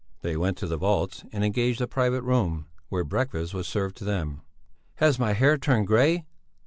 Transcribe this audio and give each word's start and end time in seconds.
They 0.23 0.35
went 0.35 0.57
to 0.57 0.65
the 0.65 0.77
vaults 0.77 1.25
and 1.31 1.45
engaged 1.45 1.79
a 1.79 1.85
private 1.87 2.23
room, 2.23 2.65
where 2.89 3.03
breakfast 3.03 3.53
was 3.53 3.67
served 3.67 3.95
to 3.97 4.03
them. 4.03 4.41
"Has 4.95 5.19
my 5.19 5.33
hair 5.33 5.59
turned 5.59 5.85
grey?" 5.85 6.25